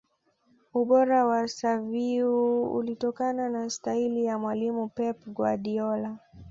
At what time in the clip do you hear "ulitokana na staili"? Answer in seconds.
2.75-4.25